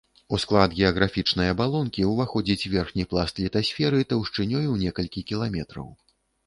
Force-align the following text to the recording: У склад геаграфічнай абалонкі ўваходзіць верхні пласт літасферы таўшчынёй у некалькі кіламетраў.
У 0.35 0.37
склад 0.43 0.69
геаграфічнай 0.77 1.51
абалонкі 1.55 2.07
ўваходзіць 2.13 2.69
верхні 2.77 3.07
пласт 3.13 3.35
літасферы 3.45 4.03
таўшчынёй 4.15 4.65
у 4.75 4.77
некалькі 4.87 5.29
кіламетраў. 5.31 5.87